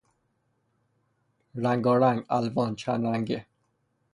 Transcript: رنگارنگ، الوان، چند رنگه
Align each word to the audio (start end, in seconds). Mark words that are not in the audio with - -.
رنگارنگ، 1.55 2.25
الوان، 2.29 2.75
چند 2.75 3.05
رنگه 3.05 3.45